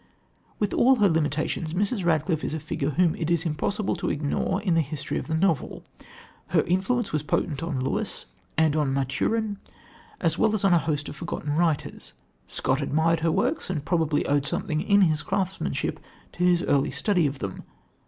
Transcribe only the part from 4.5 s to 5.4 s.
in the history of the